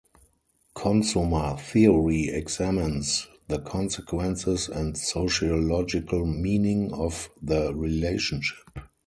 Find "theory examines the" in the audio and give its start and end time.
1.59-3.59